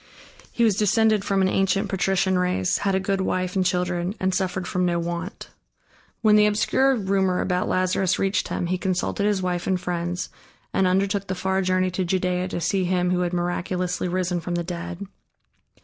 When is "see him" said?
12.59-13.11